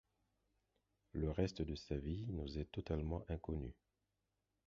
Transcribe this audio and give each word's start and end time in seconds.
Le 1.13 1.29
reste 1.29 1.61
de 1.61 1.75
sa 1.75 1.95
vie 1.95 2.25
nous 2.31 2.57
est 2.57 2.71
totalement 2.71 3.23
inconnu. 3.29 3.75